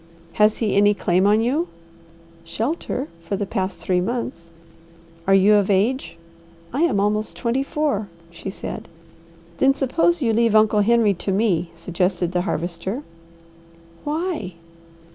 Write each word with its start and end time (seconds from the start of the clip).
"Has 0.33 0.57
he 0.57 0.73
any 0.75 0.95
claim 0.95 1.27
on 1.27 1.41
you?" 1.41 1.67
"Shelter 2.43 3.07
for 3.19 3.35
the 3.35 3.45
past 3.45 3.79
three 3.79 4.01
months." 4.01 4.49
"Are 5.27 5.35
you 5.35 5.53
of 5.53 5.69
age?" 5.69 6.17
"I 6.73 6.81
am 6.81 6.99
almost 6.99 7.37
twenty 7.37 7.61
four," 7.61 8.07
she 8.31 8.49
said. 8.49 8.87
"Then 9.59 9.75
suppose 9.75 10.19
you 10.19 10.33
leave 10.33 10.55
Uncle 10.55 10.81
Henry 10.81 11.13
to 11.13 11.31
me," 11.31 11.69
suggested 11.75 12.31
the 12.31 12.41
Harvester. 12.41 13.03
"Why?" 14.03 14.55